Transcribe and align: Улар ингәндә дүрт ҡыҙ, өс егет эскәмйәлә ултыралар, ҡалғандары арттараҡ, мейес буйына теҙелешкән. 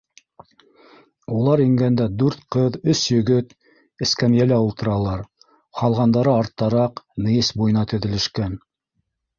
Улар 1.39 1.61
ингәндә 1.65 2.07
дүрт 2.21 2.41
ҡыҙ, 2.55 2.79
өс 2.95 3.03
егет 3.17 3.53
эскәмйәлә 4.07 4.61
ултыралар, 4.65 5.23
ҡалғандары 5.83 6.35
арттараҡ, 6.43 7.07
мейес 7.27 7.57
буйына 7.63 7.89
теҙелешкән. 7.95 8.61